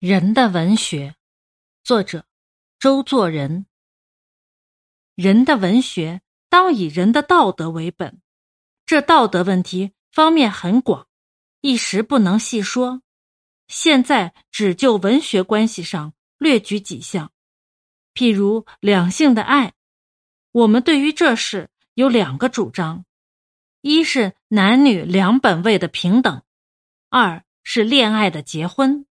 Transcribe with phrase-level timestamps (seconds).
[0.00, 1.16] 人的文学，
[1.82, 2.24] 作者
[2.78, 3.66] 周作人。
[5.16, 8.22] 人的文学当以人的道德为本，
[8.86, 11.08] 这道德问题方面很广，
[11.62, 13.02] 一时不能细说。
[13.66, 17.32] 现在只就文学关系上略举几项，
[18.14, 19.72] 譬如两性的爱，
[20.52, 23.04] 我们对于这事有两个主张：
[23.80, 26.44] 一是男女两本位的平等，
[27.10, 29.07] 二是恋爱的结婚。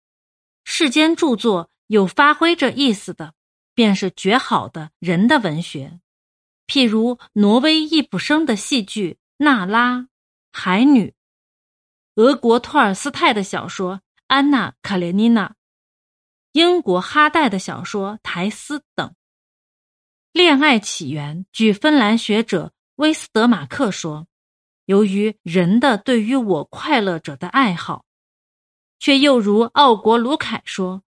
[0.70, 3.34] 世间著作有发挥这意思的，
[3.74, 6.02] 便是绝好的人的文学，
[6.68, 10.00] 譬如挪威易卜生的戏剧《娜拉》
[10.52, 11.08] 《海女》，
[12.22, 13.96] 俄国托尔斯泰的小说
[14.28, 15.48] 《安娜·卡列尼娜》，
[16.52, 19.16] 英国哈代的小说《苔丝》等。
[20.34, 24.28] 恋爱起源，据芬兰学者威斯德马克说，
[24.84, 28.04] 由于人的对于我快乐者的爱好。
[29.00, 31.04] 却又如奥国卢凯说，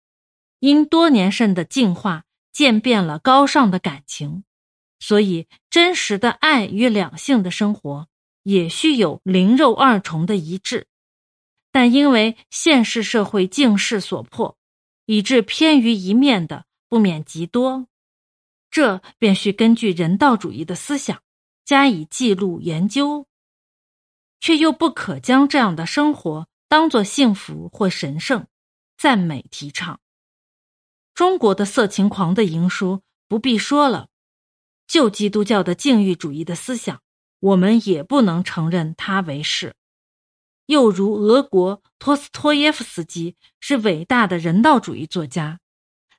[0.60, 4.44] 因多年甚的进化渐变了高尚的感情，
[4.98, 8.08] 所以真实的爱与两性的生活
[8.42, 10.86] 也需有灵肉二重的一致。
[11.72, 14.58] 但因为现实社会境势所迫，
[15.06, 17.86] 以致偏于一面的不免极多，
[18.70, 21.22] 这便需根据人道主义的思想
[21.64, 23.26] 加以记录研究，
[24.40, 26.49] 却又不可将这样的生活。
[26.70, 28.46] 当作幸福或神圣，
[28.96, 29.98] 赞美提倡。
[31.14, 34.06] 中国的色情狂的淫书不必说了，
[34.86, 37.02] 旧基督教的禁欲主义的思想，
[37.40, 39.74] 我们也不能承认它为是。
[40.66, 45.58] 又如俄国托斯托耶夫斯基是伟大的人道主义作家，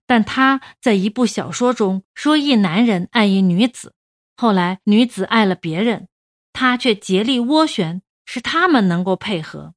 [0.05, 3.93] 但他在一部小说中说一男人爱一女子，
[4.35, 6.09] 后来女子爱了别人，
[6.51, 9.73] 他却竭力斡旋，使他们能够配合。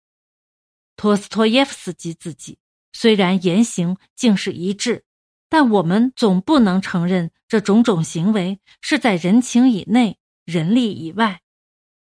[0.97, 2.59] 托斯托耶夫斯基自己
[2.93, 5.05] 虽然言行竟是一致，
[5.49, 11.43] 但我们总不能承认这种种行为是在人情以内、人力以外，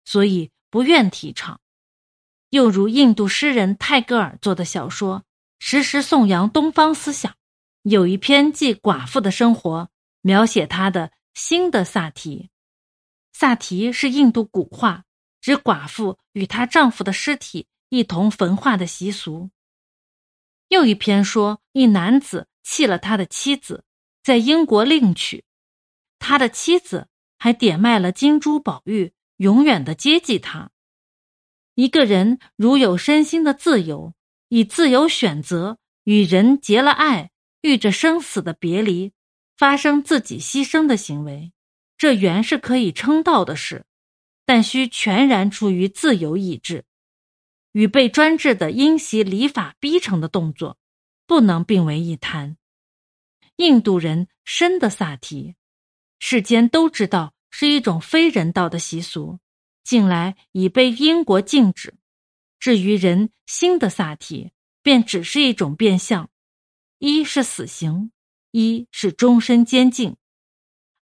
[0.05, 1.59] 所以不愿提倡。
[2.49, 5.25] 又如印度诗人泰戈尔做的小说，
[5.59, 7.35] 时时颂扬东方思想，
[7.81, 9.89] 有一篇记寡妇的生活，
[10.21, 12.49] 描写她的新的萨提。
[13.33, 15.03] 萨提是印度古话，
[15.41, 17.67] 指寡妇与她丈夫的尸体。
[17.89, 19.49] 一同焚化的习俗。
[20.69, 23.85] 又一篇说，一男子弃了他的妻子，
[24.23, 25.45] 在英国另娶，
[26.19, 30.71] 他的妻子还点卖了金珠宝玉，永远的接济他。
[31.75, 34.13] 一个人如有身心的自由，
[34.49, 37.31] 以自由选择与人结了爱，
[37.61, 39.13] 遇着生死的别离，
[39.55, 41.53] 发生自己牺牲的行为，
[41.97, 43.85] 这原是可以称道的事，
[44.45, 46.83] 但需全然出于自由意志。
[47.77, 50.79] 与被专制的因袭礼法逼成的动作，
[51.27, 52.57] 不能并为一谈。
[53.57, 55.53] 印度人深的萨提，
[56.17, 59.37] 世间都知道是一种非人道的习俗，
[59.83, 61.93] 近来已被英国禁止。
[62.59, 64.49] 至于人心的萨提，
[64.81, 66.31] 便只是一种变相：
[66.97, 68.11] 一是死刑，
[68.49, 70.15] 一是终身监禁。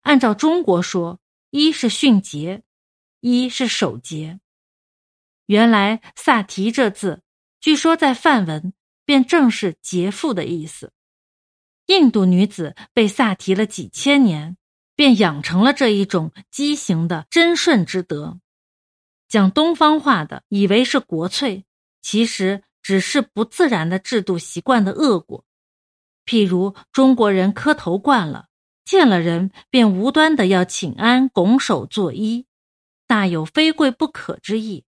[0.02, 1.22] 按照中国说，
[1.52, 2.64] 一是训诫，
[3.22, 4.42] 一是守节。
[5.48, 7.22] 原来“萨提”这字，
[7.60, 8.74] 据说在梵文
[9.06, 10.92] 便正是“劫富”的意思。
[11.88, 14.58] 印度女子被萨提了几千年，
[14.96, 18.40] 便养成了这一种畸形的贞顺之德。
[19.28, 21.66] 讲东方话的以为是国粹，
[22.02, 25.46] 其实只是不自然的制度习惯的恶果。
[26.26, 28.48] 譬如中国人磕头惯了，
[28.84, 32.46] 见了人便无端的要请安、拱手作揖，
[33.06, 34.86] 大有非贵不可之意。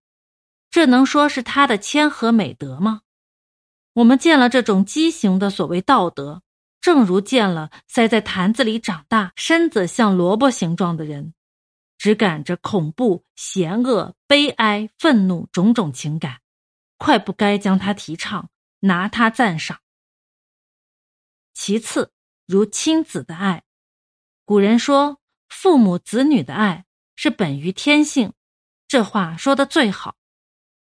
[0.70, 3.02] 这能说是他的谦和美德吗？
[3.94, 6.42] 我们见了这种畸形的所谓道德，
[6.80, 11.34] 正如见了塞在坛子里长大、身子像萝卜形状的人，
[11.96, 16.40] 只感着恐怖、嫌恶、悲哀、愤怒种种情感，
[16.96, 19.80] 快不该将他提倡，拿他赞赏。
[21.54, 22.12] 其次，
[22.46, 23.64] 如亲子的爱，
[24.44, 26.84] 古人说父母子女的爱
[27.16, 28.34] 是本于天性，
[28.86, 30.17] 这话说的最好。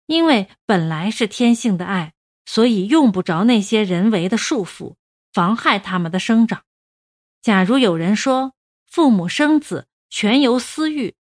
[0.09, 2.15] 因为本来是天性的爱，
[2.47, 4.95] 所以用不着那些人为的束缚，
[5.35, 6.65] 妨害他们的生长。
[7.43, 8.55] 假如有人说
[8.87, 11.15] 父母生子全由私欲，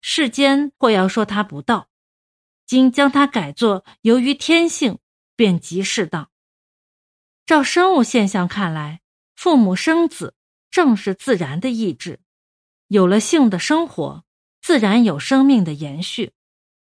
[0.00, 1.86] 世间或要说他不道；
[2.66, 4.98] 今将它改作由于天性，
[5.36, 6.28] 便极适当。
[7.46, 9.02] 照生物现象看来，
[9.36, 10.34] 父母生子
[10.68, 12.18] 正是自然的意志，
[12.88, 14.24] 有了性的生活，
[14.60, 16.32] 自然有生命的延续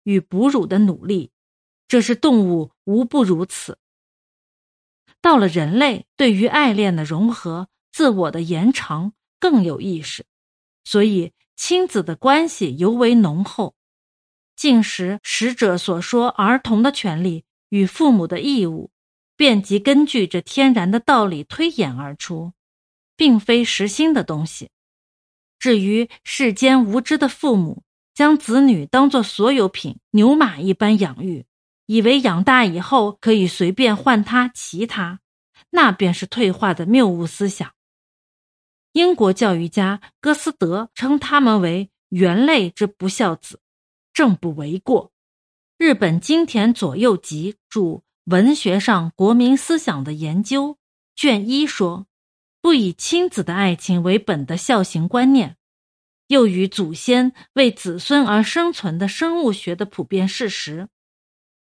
[0.03, 1.31] 与哺乳的努力。
[1.87, 3.77] 这是动物无不如此。
[5.21, 10.25] 到了人类，对于爱恋的融合、自我的延长更有意识，
[10.83, 13.75] 所以亲子的关系尤为浓厚。
[14.55, 18.91] 近时使者所说儿童的权利与父母的义务，
[19.35, 22.53] 便即根据这天然的道理推演而出，
[23.15, 24.69] 并非实心的东西。
[25.59, 27.83] 至于世间无知的父母，
[28.13, 31.45] 将子女当作所有品、牛马一般养育，
[31.87, 35.19] 以为养大以后可以随便换他、其他，
[35.71, 37.73] 那便是退化的谬误思想。
[38.93, 43.59] 英国教育家戈斯德称他们为“猿类之不孝子”。
[44.13, 45.11] 正不为过。
[45.77, 47.79] 日本金田左右吉著
[48.23, 50.73] 《文学上国民思想的研究》
[51.15, 52.07] 卷一说
[52.59, 55.57] ：“不以亲子的爱情为本的孝行观念，
[56.29, 60.89] 又与祖先为子孙而生存的生物学的普遍事实，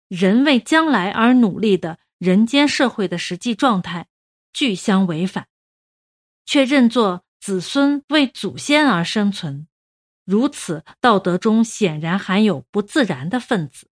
[0.08, 4.08] 人为将来而努力的人间社会的实际状态，
[4.52, 5.46] 俱相违反，
[6.44, 9.66] 却认作子孙为祖先而生存。”
[10.24, 13.88] 如此，道德中显然含有不自然的分子。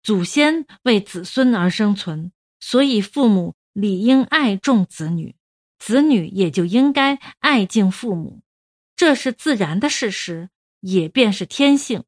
[0.00, 2.30] 祖先为子孙而生存，
[2.60, 5.34] 所以父母理应爱重子女，
[5.78, 8.42] 子女也就应该爱敬父母，
[8.94, 12.04] 这是自然的事实，也便是天性。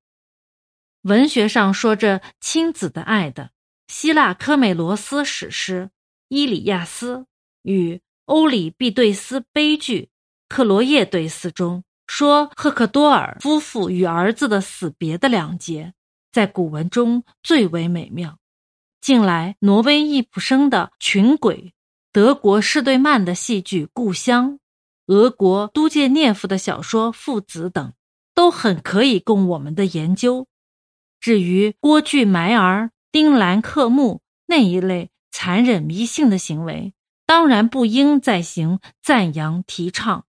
[1.04, 3.50] 文学上说着亲子的爱的，
[3.88, 5.90] 希腊科美罗斯史诗
[6.28, 7.16] 《伊里亚斯》
[7.62, 10.00] 与欧里庇对斯悲剧
[10.48, 11.84] 《克罗叶对斯》中。
[12.06, 15.94] 说赫克多尔夫妇与儿子的死别的两节，
[16.32, 18.38] 在古文中最为美妙。
[19.00, 21.56] 近来，挪威易卜生的《群鬼》，
[22.12, 24.52] 德国施对曼的戏剧《故乡》，
[25.06, 27.92] 俄国都介涅夫的小说《父子》等，
[28.34, 30.46] 都很可以供我们的研究。
[31.24, 36.92] 至于郭巨埋儿、丁兰克木那一类残忍迷信的行为，
[37.24, 40.26] 当然不应再行赞扬提倡。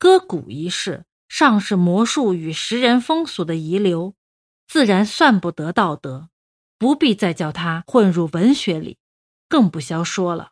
[0.00, 4.16] 割骨一事，尚是魔术与食人风俗的遗留，
[4.66, 6.28] 自然算不得道德，
[6.76, 8.98] 不必再叫它混入文学里，
[9.48, 10.50] 更不消说了。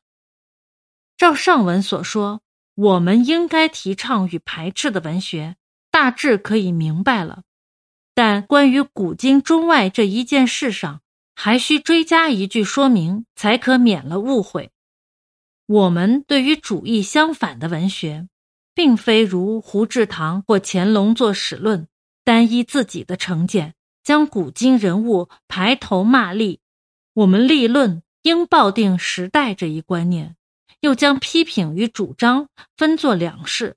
[1.16, 2.42] 照上文所说，
[2.76, 5.56] 我们应该提倡与排斥的文学，
[5.90, 7.42] 大致可以明白了。
[8.14, 11.02] 但关于古今中外这一件事上，
[11.34, 14.70] 还需追加一句说明，才可免了误会。
[15.66, 18.28] 我们对于主义相反的文学。
[18.74, 21.86] 并非如胡志堂或乾隆做史论，
[22.24, 26.60] 单依自己的成见，将古今人物排头骂立。
[27.14, 30.36] 我们立论应抱定时代这一观念，
[30.80, 33.76] 又将批评与主张分作两事：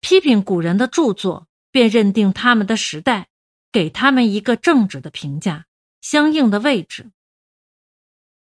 [0.00, 3.27] 批评古人的著作，便认定他们的时代，
[3.72, 5.66] 给他们一个正直的评价，
[6.00, 7.10] 相应的位置；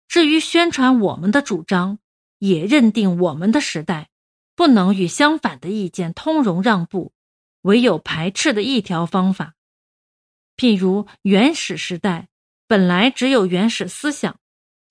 [0.08, 1.98] 至于宣传我们的主张，
[2.38, 4.10] 也认定我们的时代。
[4.56, 7.12] 不能与相反的意见通融让步，
[7.62, 9.54] 唯有排斥的一条方法。
[10.56, 12.28] 譬如原始时代，
[12.68, 14.38] 本来只有原始思想，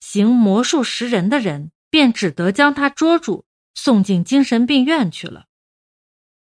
[0.00, 5.46] 行魔术食人的人，便只得将他捉住，送进精神病院去了。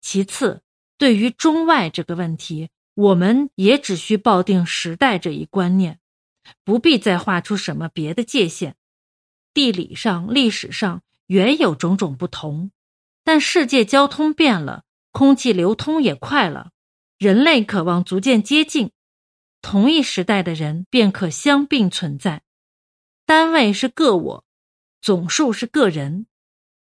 [0.01, 0.63] 其次，
[0.97, 5.99] 对于中外这个问题，我们也只需抱定时代这一观念，
[6.63, 8.75] 不必再画出什么别的界限。
[9.53, 12.71] 地理上、历史上原有种种不同。
[13.23, 16.71] 但世界交通变了，空气流通也快了，
[17.17, 18.91] 人类渴望逐渐接近，
[19.61, 22.43] 同一时代的人便可相并存在。
[23.25, 24.45] 单位是个我，
[25.01, 26.27] 总数是个人，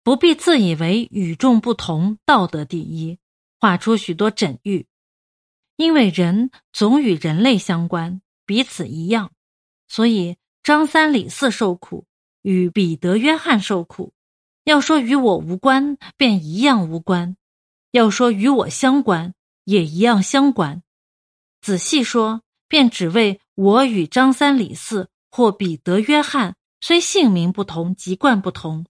[0.03, 3.17] 不必自以为与众不同、道德第一，
[3.57, 4.87] 画出许多整喻。
[5.75, 9.31] 因为人总与人类相关，彼此一样，
[9.87, 12.05] 所以张三李四受苦，
[12.41, 14.13] 与彼得约翰受苦。
[14.63, 17.35] 要说与我无关，便一样无关；
[17.91, 19.33] 要说与我相关，
[19.65, 20.81] 也一样相关。
[21.61, 28.85] 仔细说，便只为我与张三李四或彼得约翰，虽姓名不同，籍贯不同，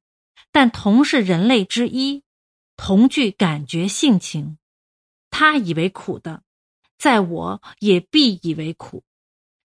[0.51, 2.23] 但同是人类之一，
[2.77, 4.57] 同具感觉性情。
[5.29, 6.43] 他以为苦的，
[6.97, 9.03] 在我也必以为苦。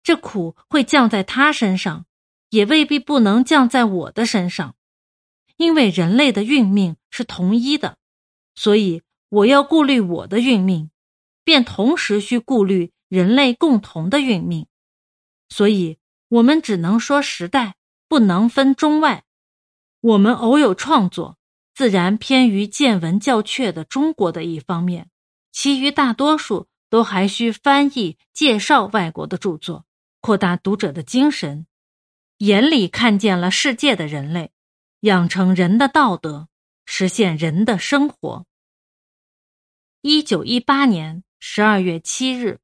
[0.04, 2.06] 这苦会降在他身上，
[2.50, 4.76] 也未必不能降在我的身上。
[5.58, 7.98] 因为人类的运命是同一的，
[8.56, 10.92] 所以我要顾虑我的运命，
[11.44, 14.68] 便同时需顾虑人类共同的运命。
[15.50, 15.98] 所以，
[16.30, 17.76] 我们只能说时代，
[18.08, 19.24] 不能分中外。
[20.00, 21.38] 我们偶有创作，
[21.74, 25.10] 自然偏于见闻较确的中国的一方面，
[25.52, 29.86] 其余大多数都还需翻译、介绍外国的著作，
[30.22, 31.68] 扩大读者的精神，
[32.38, 34.52] 眼里看见了世界的人类。
[35.02, 36.50] 养成人的道德，
[36.86, 38.46] 实现人的生活。
[40.02, 42.60] 一九一八年十二月七日。